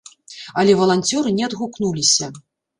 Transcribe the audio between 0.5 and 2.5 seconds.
Але валанцёры не адгукнуліся.